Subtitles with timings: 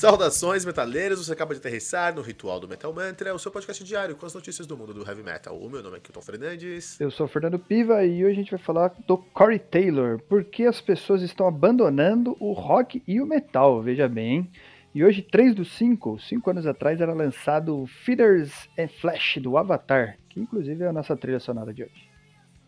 [0.00, 1.18] Saudações, metaleiros!
[1.18, 4.32] Você acaba de aterrissar no Ritual do Metal Mantra, o seu podcast diário com as
[4.32, 5.54] notícias do mundo do heavy metal.
[5.54, 6.98] O meu nome é Kilton Fernandes.
[6.98, 10.18] Eu sou o Fernando Piva e hoje a gente vai falar do Corey Taylor.
[10.20, 13.82] Por que as pessoas estão abandonando o rock e o metal?
[13.82, 14.50] Veja bem.
[14.94, 20.16] E hoje, 3 dos 5, 5 anos atrás, era lançado Feeders and Flash do Avatar,
[20.30, 22.09] que inclusive é a nossa trilha sonora de hoje.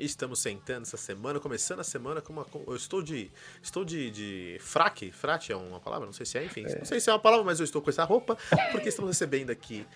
[0.04, 2.44] Estamos sentando essa semana, começando a semana com uma.
[2.66, 3.30] Eu estou de.
[3.62, 5.12] Estou de, de fraque.
[5.12, 6.06] Frate é uma palavra?
[6.06, 6.64] Não sei se é, enfim.
[6.66, 6.78] É.
[6.78, 8.36] Não sei se é uma palavra, mas eu estou com essa roupa,
[8.72, 9.86] porque estamos recebendo aqui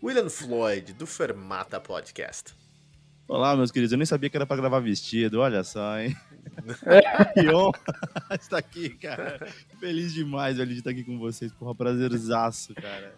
[0.00, 2.54] William Floyd, do Fermata Podcast.
[3.26, 3.90] Olá, meus queridos.
[3.90, 6.16] Eu nem sabia que era para gravar vestido, olha só, hein?
[7.34, 9.52] que honra estar aqui, cara.
[9.80, 11.52] Feliz demais, velho, de estar aqui com vocês.
[11.52, 13.16] Porra, prazerzaço, cara.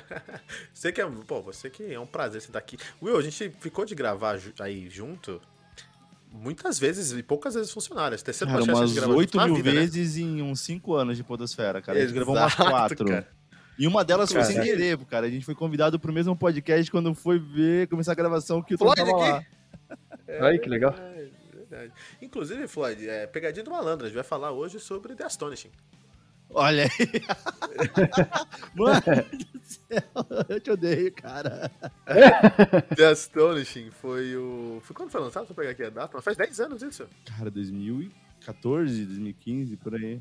[0.72, 2.76] você que é, pô, você que é um prazer você estar aqui.
[3.02, 5.40] Will, a gente ficou de gravar aí junto
[6.30, 8.14] muitas vezes e poucas vezes funcionaram.
[8.14, 9.80] Esse terceiro cara, umas 8 mil vida, né?
[9.80, 10.22] vezes né?
[10.22, 11.98] em uns 5 anos de Podosfera, cara.
[11.98, 13.26] A gente gravou umas 4.
[13.78, 15.26] E uma delas cara, foi sem querer, cara.
[15.26, 18.78] A gente foi convidado pro mesmo podcast quando foi ver, começar a gravação que o
[18.78, 19.44] Tom tava lá.
[20.26, 20.94] É, Aí, que legal.
[20.98, 21.92] É, verdade.
[22.20, 25.70] Inclusive, Floyd, é, pegadinha do malandro, a gente vai falar hoje sobre The Astonishing.
[26.50, 27.22] Olha aí.
[28.74, 29.02] Mano
[30.48, 31.70] eu te odeio, cara.
[32.96, 34.80] The Astonishing foi o.
[34.82, 35.42] Foi quando foi lançado?
[35.42, 36.12] Deixa eu pegar aqui a data.
[36.14, 37.06] Mas faz 10 anos isso.
[37.24, 40.20] Cara, 2014, 2015, por aí.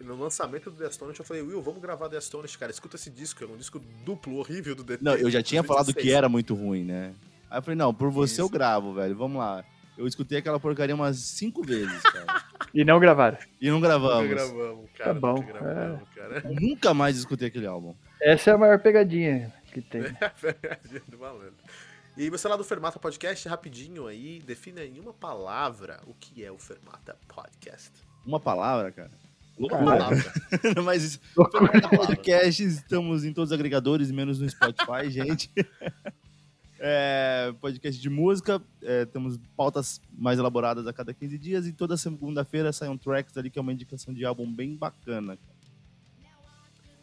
[0.00, 2.70] E no lançamento do The Astonishing eu falei, Will, vamos gravar The Astonishing, cara.
[2.70, 5.02] Escuta esse disco, é um disco duplo, horrível do DT.
[5.02, 7.14] Não, eu já tinha falado que era muito ruim, né?
[7.50, 8.42] Aí eu falei, não, por você isso.
[8.42, 9.16] eu gravo, velho.
[9.16, 9.64] Vamos lá.
[9.96, 12.44] Eu escutei aquela porcaria umas cinco vezes, cara.
[12.72, 13.38] e não gravaram.
[13.60, 14.30] E não gravamos.
[14.30, 15.14] Nunca gravamos, cara.
[15.14, 15.42] Tá bom.
[15.42, 16.14] Gravamos, é.
[16.14, 16.42] cara.
[16.60, 17.96] Nunca mais escutei aquele álbum.
[18.28, 20.02] Essa é a maior pegadinha que tem.
[20.20, 21.54] É a pegadinha do malandro.
[22.14, 26.52] E você lá do Fermata Podcast, rapidinho aí, defina em uma palavra o que é
[26.52, 27.90] o Fermata Podcast.
[28.26, 29.10] Uma palavra, cara?
[29.56, 30.22] Uma palavra.
[30.84, 31.20] Mas isso,
[31.50, 35.50] Fermata Podcast, estamos em todos os agregadores, menos no Spotify, gente.
[36.78, 41.96] É, podcast de música, é, temos pautas mais elaboradas a cada 15 dias e toda
[41.96, 45.38] segunda-feira saem um tracks ali que é uma indicação de álbum bem bacana.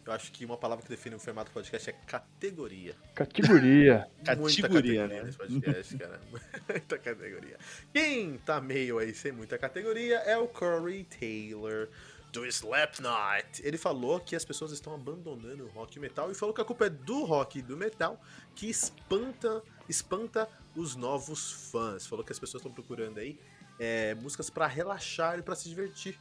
[0.05, 2.95] Eu acho que uma palavra que define o formato do podcast é categoria.
[3.15, 4.07] Categoria.
[4.23, 5.23] categoria, né?
[5.23, 6.21] nesse podcast, cara.
[6.69, 7.57] muita categoria.
[7.91, 11.89] Quem tá meio aí sem muita categoria é o Corey Taylor
[12.31, 13.61] do Slapknot.
[13.63, 16.65] Ele falou que as pessoas estão abandonando o rock e metal e falou que a
[16.65, 18.21] culpa é do rock e do metal
[18.53, 22.05] que espanta, espanta os novos fãs.
[22.05, 23.39] Falou que as pessoas estão procurando aí
[23.79, 26.19] é, músicas para relaxar e para se divertir.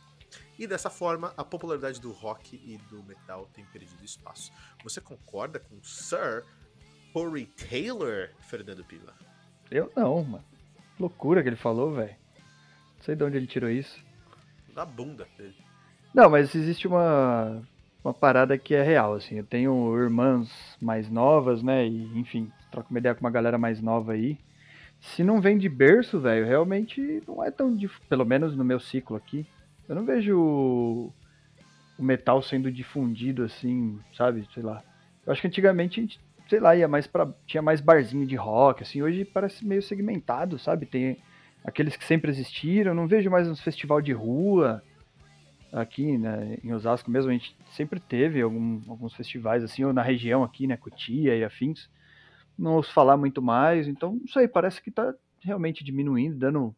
[0.59, 4.53] E dessa forma, a popularidade do rock e do metal tem perdido espaço.
[4.85, 6.45] Você concorda com Sir
[7.13, 9.15] Corey Taylor, Fernando Pila?
[9.71, 10.45] Eu não, mano.
[10.99, 12.15] Loucura que ele falou, velho.
[12.97, 14.01] Não sei de onde ele tirou isso.
[14.73, 15.57] Da bunda dele.
[16.15, 17.61] Não, mas existe uma,
[18.05, 19.37] uma parada que é real, assim.
[19.37, 20.49] Eu tenho irmãs
[20.81, 21.85] mais novas, né?
[21.87, 24.39] E, enfim, troco uma ideia com uma galera mais nova aí.
[25.01, 27.75] Se não vem de berço, velho, realmente não é tão.
[27.75, 28.01] Dif...
[28.09, 29.47] Pelo menos no meu ciclo aqui.
[29.89, 31.13] Eu não vejo
[31.99, 34.47] o metal sendo difundido assim, sabe?
[34.53, 34.83] Sei lá.
[35.27, 38.37] Eu acho que antigamente a gente, sei lá, ia mais para tinha mais barzinho de
[38.37, 39.03] rock, assim.
[39.03, 40.87] Hoje parece meio segmentado, sabe?
[40.87, 41.19] Tem
[41.65, 42.95] aqueles que sempre existiram.
[42.95, 44.83] Não vejo mais uns festival de rua
[45.75, 50.03] aqui, né, em Osasco mesmo, a gente sempre teve algum, alguns festivais assim, ou na
[50.03, 51.91] região aqui, né, Cotia e afins.
[52.57, 55.13] Não ouço falar muito mais, então não sei, parece que está
[55.43, 56.75] realmente diminuindo, dando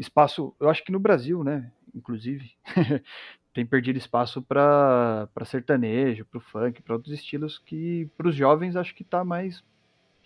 [0.00, 2.52] espaço, eu acho que no Brasil, né, inclusive,
[3.52, 8.76] tem perdido espaço para sertanejo, para o funk, para outros estilos que para os jovens
[8.76, 9.62] acho que está mais,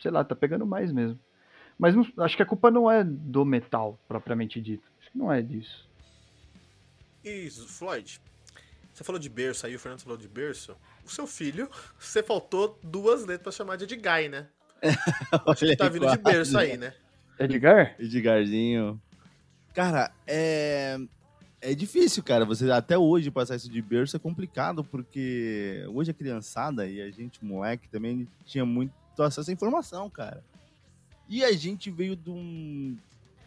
[0.00, 1.18] sei lá, tá pegando mais mesmo.
[1.76, 5.32] Mas não, acho que a culpa não é do metal propriamente dito, acho que não
[5.32, 5.88] é disso.
[7.24, 8.20] Isso, Floyd.
[8.92, 10.76] Você falou de berço aí, o Fernando falou de berço.
[11.04, 11.68] O seu filho,
[11.98, 14.46] você faltou duas letras pra chamar de Edgar, né?
[15.48, 16.94] Acho que tá vindo de berço aí, né?
[17.38, 17.96] Edgar?
[17.98, 19.02] Edgarzinho.
[19.74, 20.98] Cara, é.
[21.60, 22.44] É difícil, cara.
[22.44, 27.10] Você até hoje passar isso de berço é complicado, porque hoje a criançada e a
[27.10, 30.44] gente, moleque, também tinha muito acesso à informação, cara.
[31.26, 32.94] E a gente veio de um,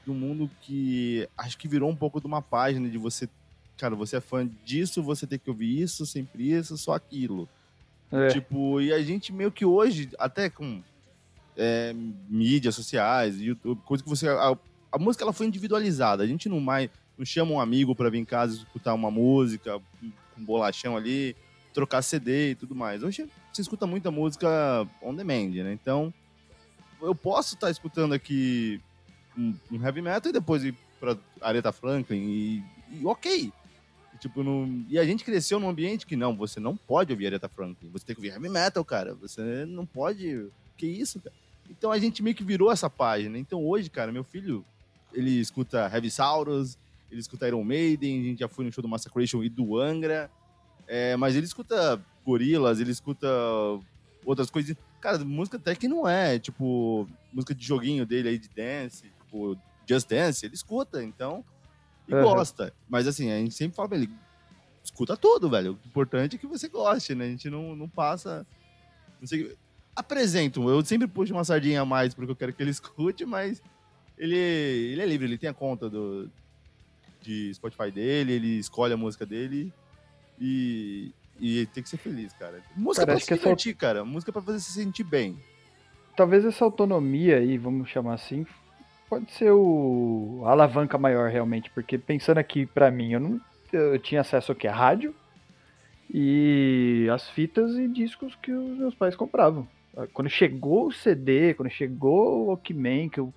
[0.04, 3.30] de um mundo que acho que virou um pouco de uma página de você
[3.78, 7.48] cara, você é fã disso, você tem que ouvir isso, sempre isso, só aquilo.
[8.12, 8.30] É.
[8.30, 10.82] Tipo, e a gente meio que hoje, até com
[11.56, 11.94] é,
[12.28, 14.28] mídias sociais, YouTube, coisa que você.
[14.28, 14.58] A,
[14.92, 16.24] a, música ela foi individualizada.
[16.24, 19.82] A gente não mais não chama um amigo para vir em casa escutar uma música,
[20.38, 21.36] um bolachão ali,
[21.74, 23.02] trocar CD e tudo mais.
[23.02, 25.74] Hoje você escuta muita música on demand, né?
[25.74, 26.14] Então,
[27.02, 28.80] eu posso estar tá escutando aqui
[29.36, 33.52] um, um, heavy metal e depois ir pra Aretha Franklin e, e ok
[34.18, 34.42] tipo,
[34.90, 38.06] e a gente cresceu num ambiente que não, você não pode ouvir Aretha Franklin, você
[38.06, 39.14] tem que ouvir heavy metal, cara.
[39.16, 40.48] Você não pode.
[40.76, 41.36] Que isso, cara?
[41.70, 43.38] Então a gente meio que virou essa página.
[43.38, 44.66] Então hoje, cara, meu filho,
[45.14, 46.78] ele escuta Heavy Saurus,
[47.10, 50.30] ele escuta Iron Maiden, a gente já foi no show do Massacration e do Angra.
[50.88, 53.28] É, mas ele escuta Gorilas, ele escuta
[54.26, 54.76] outras coisas.
[55.00, 59.58] Cara, música até que não é, tipo, música de joguinho dele aí de dance, tipo,
[59.88, 61.46] Just Dance, ele escuta, então,
[62.08, 62.24] e uhum.
[62.24, 62.74] gosta.
[62.90, 64.10] Mas assim, a gente sempre fala pra ele,
[64.84, 65.74] escuta tudo, velho.
[65.74, 67.26] O importante é que você goste, né?
[67.26, 68.46] A gente não, não passa.
[69.20, 69.56] Não sei,
[69.96, 73.62] apresento, eu sempre puxo uma sardinha a mais porque eu quero que ele escute, mas
[74.18, 76.30] ele, ele é livre, ele tem a conta do,
[77.22, 79.72] de Spotify dele, ele escolhe a música dele
[80.40, 82.62] e, e tem que ser feliz, cara.
[82.76, 83.80] Música cara, pra se divertir, essa...
[83.80, 84.06] cara.
[84.06, 85.38] Música pra fazer se sentir bem.
[86.16, 88.46] Talvez essa autonomia aí, vamos chamar assim,
[89.08, 93.42] pode ser o a alavanca maior realmente, porque pensando aqui para mim, eu não
[93.72, 95.14] eu tinha acesso aqui a rádio
[96.12, 99.68] e as fitas e discos que os meus pais compravam.
[100.14, 103.34] Quando chegou o CD, quando chegou o Walkman, que eu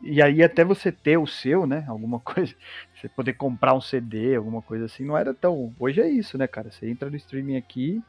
[0.00, 1.84] e aí até você ter o seu, né?
[1.88, 2.54] Alguma coisa,
[2.94, 5.74] você poder comprar um CD, alguma coisa assim, não era tão.
[5.78, 6.70] Hoje é isso, né, cara?
[6.70, 8.02] Você entra no streaming aqui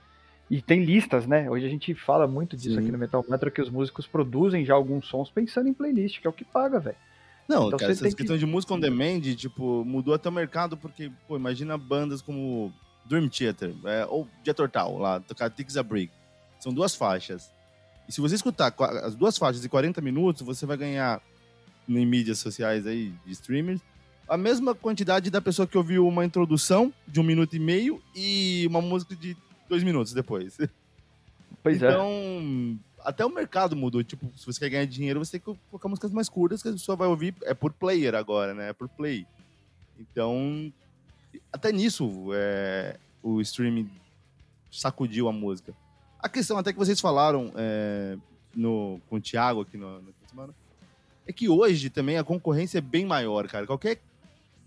[0.49, 1.49] e tem listas, né?
[1.49, 2.81] Hoje a gente fala muito disso Sim.
[2.81, 6.27] aqui no Metal Mantra, que os músicos produzem já alguns sons pensando em playlist, que
[6.27, 6.97] é o que paga, velho.
[7.47, 8.37] Não, então, cara, que...
[8.37, 12.71] de música on demand, tipo, mudou até o mercado, porque, pô, imagina bandas como
[13.05, 16.13] Dream Theater, é, ou Jetortal, lá, tocar Tix a Brick.
[16.59, 17.51] São duas faixas.
[18.07, 21.21] E se você escutar as duas faixas de 40 minutos, você vai ganhar
[21.97, 23.81] em mídias sociais aí, de streamers,
[24.27, 28.65] a mesma quantidade da pessoa que ouviu uma introdução de um minuto e meio e
[28.67, 29.35] uma música de
[29.67, 30.57] dois minutos depois.
[31.61, 33.09] Pois então, é.
[33.09, 34.01] até o mercado mudou.
[34.01, 36.71] Tipo, se você quer ganhar dinheiro, você tem que colocar músicas mais curtas que a
[36.71, 37.35] pessoa vai ouvir.
[37.41, 38.69] É por player agora, né?
[38.69, 39.27] É por play.
[39.99, 40.71] Então,
[41.51, 43.91] até nisso, é, o streaming
[44.71, 45.73] sacudiu a música.
[46.17, 48.17] A questão até que vocês falaram é,
[48.55, 50.53] no, com o Thiago aqui no, no semana
[51.29, 53.67] é que hoje também a concorrência é bem maior, cara.
[53.67, 53.99] Qualquer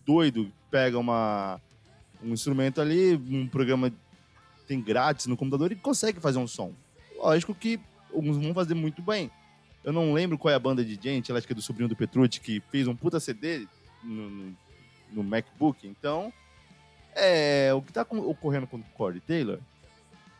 [0.06, 1.60] doido pega uma,
[2.22, 3.92] um instrumento ali, um programa
[4.68, 6.72] tem grátis no computador e consegue fazer um som.
[7.18, 7.80] Lógico que
[8.14, 9.28] alguns vão fazer muito bem.
[9.82, 11.96] Eu não lembro qual é a banda de gente, acho que é do sobrinho do
[11.96, 13.66] Petrucci, que fez um puta CD
[14.04, 14.56] no, no,
[15.10, 15.84] no MacBook.
[15.84, 16.32] Então,
[17.12, 19.58] é, o que tá ocorrendo com o Corey Taylor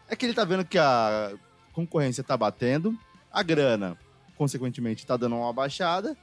[0.08, 1.32] é que ele tá vendo que a
[1.72, 2.96] concorrência tá batendo,
[3.32, 3.98] a grana
[4.36, 6.16] consequentemente tá dando uma baixada.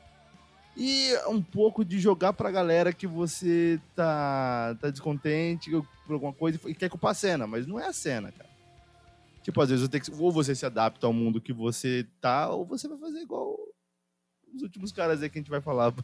[0.78, 5.70] E um pouco de jogar pra galera que você tá, tá descontente
[6.06, 8.50] por alguma coisa e quer culpar a cena, mas não é a cena, cara.
[9.44, 12.88] Tipo, às vezes que, ou você se adapta ao mundo que você tá, ou você
[12.88, 13.58] vai fazer igual
[14.54, 15.94] os últimos caras aí que a gente vai falar.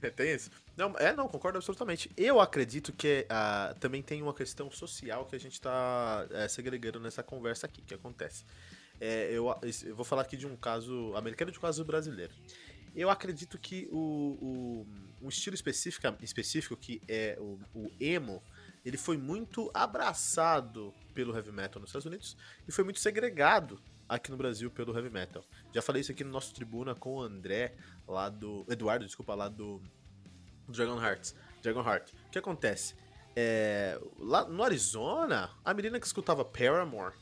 [0.16, 0.50] tem isso?
[0.76, 2.10] Não, é, não, concordo absolutamente.
[2.16, 7.00] Eu acredito que uh, também tem uma questão social que a gente tá uh, segregando
[7.00, 8.44] nessa conversa aqui, que acontece.
[9.00, 9.54] É, eu,
[9.84, 12.32] eu, vou falar aqui de um caso americano e de um caso brasileiro.
[12.94, 14.86] Eu acredito que o, o
[15.20, 18.42] um estilo específico, específico que é o, o, emo,
[18.84, 24.30] ele foi muito abraçado pelo heavy metal nos Estados Unidos e foi muito segregado aqui
[24.30, 25.44] no Brasil pelo heavy metal.
[25.74, 27.74] Já falei isso aqui no nosso tribuna com o André,
[28.06, 28.64] lá do.
[28.68, 29.80] Eduardo, desculpa, lá do,
[30.68, 31.34] Dragon Hearts.
[31.62, 32.12] Dragon Heart.
[32.12, 32.94] O que acontece?
[33.34, 37.14] É, lá no Arizona, a menina que escutava Paramore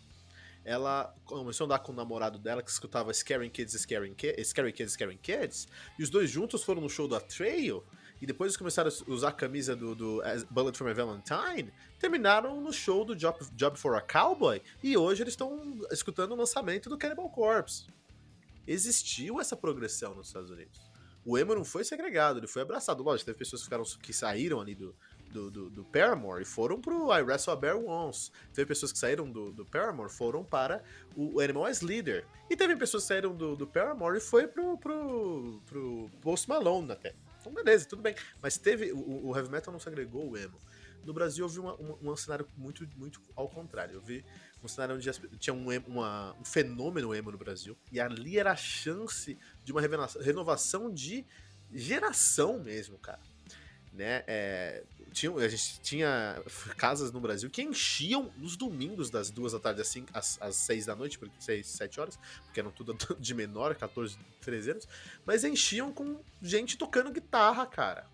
[0.64, 4.72] ela começou a andar com o namorado dela que escutava Scaring Kids, Scaring, Ki Scary
[4.72, 7.84] Kids, Scaring Kids, e os dois juntos foram no show do Atreio,
[8.20, 12.60] e depois eles começaram a usar a camisa do, do Bullet for My Valentine, terminaram
[12.60, 16.88] no show do Job, Job for a Cowboy, e hoje eles estão escutando o lançamento
[16.88, 17.86] do Cannibal Corpse.
[18.66, 20.80] Existiu essa progressão nos Estados Unidos.
[21.24, 23.02] O emo não foi segregado, ele foi abraçado.
[23.02, 24.94] Lógico, teve pessoas que, ficaram, que saíram ali do,
[25.30, 28.30] do, do, do, Paramore e foram pro I Wrestle a Bear Once.
[28.52, 30.84] Teve pessoas que saíram do, do Paramore foram para
[31.16, 32.26] o Animal as Leader.
[32.50, 36.92] E teve pessoas que saíram do, do Paramore e foi pro, pro, pro Post Malone
[36.92, 37.14] até.
[37.40, 38.14] Então, beleza, tudo bem.
[38.42, 38.92] Mas teve.
[38.92, 40.58] O, o Heavy Metal não se agregou o emo.
[41.04, 43.94] No Brasil eu vi uma, uma, um cenário muito, muito ao contrário.
[43.94, 44.24] Eu vi
[44.64, 47.76] um cenário onde tinha um, uma, um fenômeno emo no Brasil.
[47.92, 51.24] E ali era a chance de uma renovação de
[51.72, 53.20] geração mesmo, cara.
[53.92, 54.24] Né?
[54.26, 56.42] É, tinha, a gente tinha
[56.76, 60.86] casas no Brasil que enchiam nos domingos das duas da tarde assim, às, às seis
[60.86, 64.88] da noite, porque seis, sete horas, porque eram tudo de menor, 14, 13 anos,
[65.24, 68.06] mas enchiam com gente tocando guitarra, cara.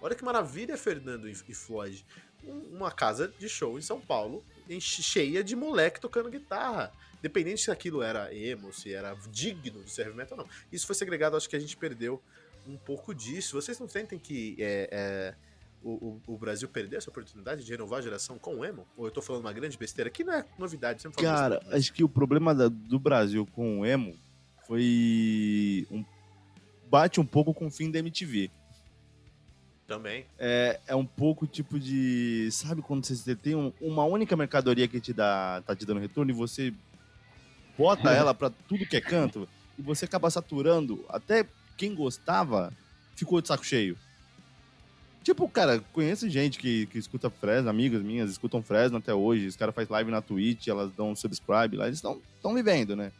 [0.00, 2.06] Olha que maravilha, Fernando e Floyd.
[2.42, 4.42] Uma casa de show em São Paulo,
[4.80, 6.92] cheia de moleque tocando guitarra.
[7.22, 10.50] Dependente se aquilo era emo, se era digno de ser heavy metal ou não.
[10.70, 12.22] Isso foi segregado, acho que a gente perdeu
[12.66, 13.60] um pouco disso.
[13.60, 15.34] Vocês não sentem que é, é
[15.82, 18.86] o, o, o, Brasil perdeu essa oportunidade de renovar a geração com o emo?
[18.96, 20.10] Ou eu tô falando uma grande besteira?
[20.10, 21.80] Que não é novidade, sempre Cara, besteira, mas...
[21.80, 24.16] acho que o problema da, do Brasil com o emo
[24.66, 25.86] foi.
[25.90, 26.04] Um,
[26.88, 28.50] bate um pouco com o fim da MTV.
[29.88, 30.26] Também.
[30.38, 32.50] É, é um pouco tipo de.
[32.52, 36.30] Sabe quando você tem um, uma única mercadoria que te dá, tá te dando retorno
[36.30, 36.74] e você
[37.76, 41.02] bota ela para tudo que é canto e você acaba saturando.
[41.08, 42.70] Até quem gostava
[43.16, 43.96] ficou de saco cheio.
[45.24, 49.46] Tipo, cara, conheço gente que, que escuta Fresno, amigas minhas escutam Fresno até hoje.
[49.46, 53.10] Os caras fazem live na Twitch, elas dão subscribe lá, eles estão vivendo, né?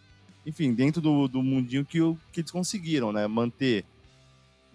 [0.45, 1.99] Enfim, dentro do, do mundinho que,
[2.31, 3.27] que eles conseguiram, né?
[3.27, 3.87] Manter.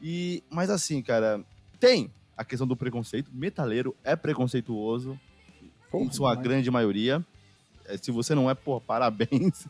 [0.02, 1.44] E, mas assim, cara,
[1.84, 3.30] tem a questão do preconceito.
[3.34, 5.20] Metaleiro é preconceituoso,
[5.92, 6.42] Porra, em sua mas...
[6.42, 7.24] grande maioria.
[7.86, 9.68] É, se você não é, pô, parabéns.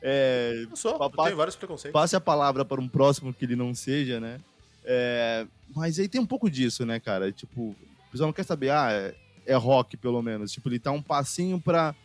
[0.00, 1.92] É, eu sou, eu tenho vários preconceitos.
[1.92, 4.38] Passe a palavra para um próximo que ele não seja, né?
[4.84, 5.44] É,
[5.74, 7.32] mas aí tem um pouco disso, né, cara?
[7.32, 10.52] Tipo, o pessoal não quer saber, ah, é, é rock pelo menos.
[10.52, 11.96] Tipo, ele tá um passinho pra.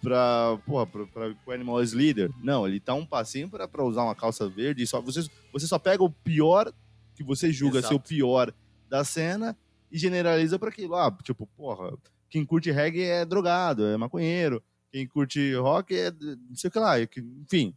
[0.00, 0.56] pra.
[0.64, 2.30] porra, pra, pra, o Animal is Leader.
[2.40, 4.86] Não, ele tá um passinho pra, pra usar uma calça verde.
[4.86, 6.72] Só, você, você só pega o pior
[7.16, 7.94] que você julga Exato.
[7.94, 8.52] ser o pior
[8.92, 9.56] da cena
[9.90, 10.94] e generaliza para aquilo.
[10.94, 11.96] Ah, tipo, porra,
[12.28, 14.62] quem curte reggae é drogado, é maconheiro.
[14.92, 17.74] Quem curte rock é não sei o que lá, enfim.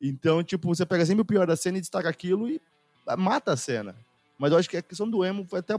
[0.00, 2.60] Então, tipo, você pega sempre o pior da cena e destaca aquilo e
[3.18, 3.96] mata a cena.
[4.38, 5.74] Mas eu acho que a questão do emo foi até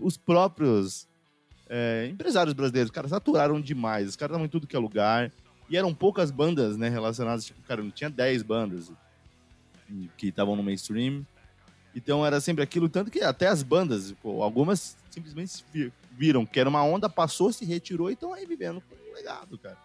[0.00, 1.06] os próprios
[1.68, 4.08] é, empresários brasileiros, cara, saturaram demais.
[4.08, 5.32] Os caras estavam em tudo que é lugar.
[5.70, 7.44] E eram poucas bandas, né, relacionadas.
[7.44, 8.90] Tipo, cara, não tinha 10 bandas
[10.16, 11.24] que estavam no mainstream.
[11.96, 15.64] Então era sempre aquilo, tanto que até as bandas, pô, algumas simplesmente
[16.10, 19.56] viram que era uma onda, passou, se retirou e estão aí vivendo com um legado,
[19.56, 19.78] cara.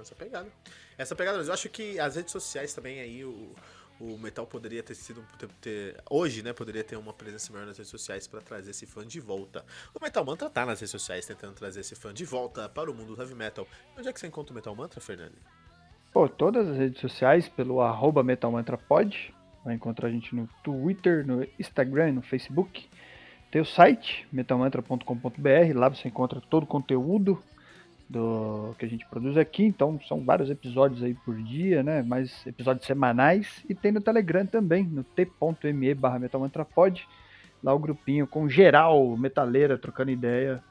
[0.00, 0.48] Essa pegada.
[0.96, 3.52] Essa pegada, eu acho que as redes sociais também aí, o,
[3.98, 5.24] o metal poderia ter sido.
[5.36, 6.52] Ter, ter, hoje, né?
[6.52, 9.64] Poderia ter uma presença maior nas redes sociais para trazer esse fã de volta.
[9.92, 12.94] O Metal Mantra tá nas redes sociais tentando trazer esse fã de volta para o
[12.94, 13.66] mundo do heavy metal.
[13.98, 15.34] Onde é que você encontra o Metal Mantra, Fernando?
[16.12, 19.34] Pô, todas as redes sociais, pelo arroba Metal Mantra Pod.
[19.64, 22.88] Vai encontrar a gente no Twitter, no Instagram, no Facebook.
[23.50, 25.74] Tem o site, metalmantra.com.br.
[25.74, 27.42] Lá você encontra todo o conteúdo
[28.08, 29.64] do que a gente produz aqui.
[29.64, 32.02] Então são vários episódios aí por dia, né?
[32.02, 33.64] Mais episódios semanais.
[33.68, 37.06] E tem no Telegram também, no t.me barra metalmantrapod.
[37.62, 40.64] Lá o grupinho com geral metaleira trocando ideia,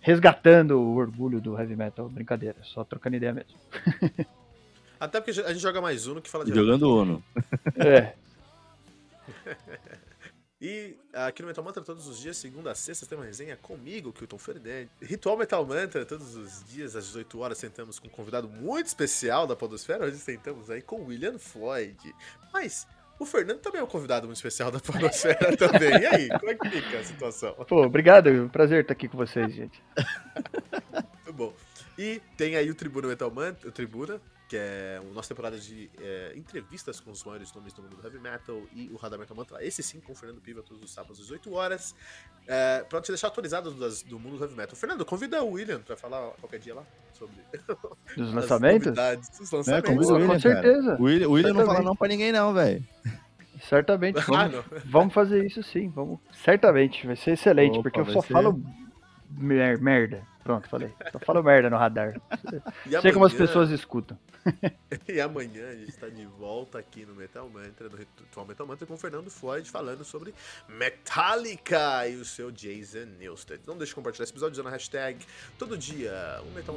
[0.00, 2.08] resgatando o orgulho do heavy metal.
[2.08, 3.58] Brincadeira, só trocando ideia mesmo.
[4.98, 6.54] Até porque a gente joga mais Uno que fala de.
[6.54, 7.22] Jogando Uno.
[7.76, 8.14] É.
[10.58, 14.10] E aqui no Metal Mantra todos os dias, segunda a sexta, tem uma resenha comigo,
[14.10, 14.88] Kilton Ferdinand.
[15.02, 19.46] Ritual Metal Mantra, todos os dias às 18 horas, sentamos com um convidado muito especial
[19.46, 20.06] da Podosfera.
[20.06, 21.98] Hoje sentamos aí com William Floyd.
[22.54, 22.86] Mas
[23.18, 26.00] o Fernando também é um convidado muito especial da Podosfera também.
[26.00, 27.54] E aí, como é que fica a situação?
[27.68, 29.82] Pô, obrigado, prazer estar aqui com vocês, gente.
[31.98, 35.90] E tem aí o Tribuna Metal Mantra, o Tribuna, que é a nossa temporada de
[36.00, 39.36] é, entrevistas com os maiores nomes do mundo do heavy metal e o Radar Metal
[39.36, 39.64] Mantra.
[39.64, 41.94] Esse sim, com o Fernando Piva, todos os sábados às 18 horas.
[42.46, 44.76] É, pra te deixar atualizado das, do mundo do heavy metal.
[44.76, 47.34] Fernando, convida o William pra falar qualquer dia lá sobre
[48.16, 48.92] Dos lançamentos?
[49.38, 49.68] Dos lançamentos.
[49.68, 50.96] É, convida o William, com certeza.
[51.00, 52.84] O William, o William não fala não pra ninguém não, velho.
[53.68, 56.20] Certamente, vamos, vamos, fazer isso sim, vamos.
[56.44, 58.32] Certamente, vai ser excelente, Opa, porque eu só ser...
[58.32, 58.62] falo
[59.36, 60.22] merda.
[60.42, 60.92] Pronto, falei.
[61.10, 62.20] Só falo merda no radar.
[62.48, 62.60] Sei
[62.96, 63.12] amanhã...
[63.12, 64.16] como as pessoas escutam.
[65.08, 68.86] e amanhã a gente está de volta aqui no Metal Mantra, no Ritual Metal Mantra,
[68.86, 70.32] com o Fernando Floyd falando sobre
[70.68, 73.60] Metallica e o seu Jason Newsted.
[73.66, 75.18] Não deixe de compartilhar esse episódio usando a hashtag
[75.58, 76.76] todo dia um metal